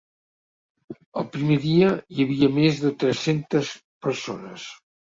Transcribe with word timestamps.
El 1.21 1.27
primer 1.35 1.59
dia 1.67 1.91
hi 2.17 2.27
havia 2.27 2.51
més 2.59 2.83
de 2.87 2.95
tres-centes 3.05 3.75
persones. 4.09 4.71